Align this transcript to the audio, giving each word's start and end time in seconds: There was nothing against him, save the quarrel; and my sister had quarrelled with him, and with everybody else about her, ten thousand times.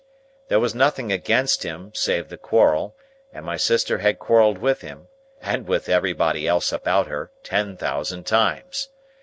There 0.47 0.59
was 0.59 0.73
nothing 0.73 1.11
against 1.11 1.61
him, 1.61 1.91
save 1.93 2.29
the 2.29 2.37
quarrel; 2.39 2.95
and 3.31 3.45
my 3.45 3.55
sister 3.55 3.99
had 3.99 4.17
quarrelled 4.17 4.57
with 4.57 4.81
him, 4.81 5.09
and 5.43 5.67
with 5.67 5.87
everybody 5.89 6.47
else 6.47 6.71
about 6.71 7.05
her, 7.05 7.29
ten 7.43 7.77
thousand 7.77 8.23
times. 8.25 8.89